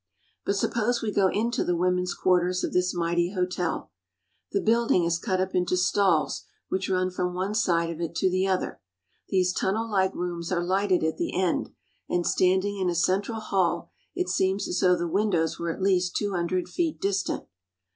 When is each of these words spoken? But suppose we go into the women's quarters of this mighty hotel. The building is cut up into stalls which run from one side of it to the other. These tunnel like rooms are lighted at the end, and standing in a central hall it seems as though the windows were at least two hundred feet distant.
But 0.47 0.55
suppose 0.55 1.03
we 1.03 1.11
go 1.13 1.27
into 1.27 1.63
the 1.63 1.75
women's 1.77 2.15
quarters 2.15 2.63
of 2.63 2.73
this 2.73 2.91
mighty 2.91 3.33
hotel. 3.33 3.91
The 4.51 4.59
building 4.59 5.03
is 5.03 5.19
cut 5.19 5.39
up 5.39 5.53
into 5.53 5.77
stalls 5.77 6.43
which 6.69 6.89
run 6.89 7.11
from 7.11 7.35
one 7.35 7.53
side 7.53 7.91
of 7.91 8.01
it 8.01 8.15
to 8.15 8.27
the 8.27 8.47
other. 8.47 8.81
These 9.29 9.53
tunnel 9.53 9.87
like 9.87 10.15
rooms 10.15 10.51
are 10.51 10.63
lighted 10.63 11.03
at 11.03 11.17
the 11.17 11.39
end, 11.39 11.69
and 12.09 12.25
standing 12.25 12.79
in 12.79 12.89
a 12.89 12.95
central 12.95 13.39
hall 13.41 13.91
it 14.15 14.27
seems 14.27 14.67
as 14.67 14.79
though 14.79 14.95
the 14.97 15.07
windows 15.07 15.59
were 15.59 15.69
at 15.69 15.83
least 15.83 16.15
two 16.15 16.31
hundred 16.33 16.67
feet 16.67 16.99
distant. 16.99 17.43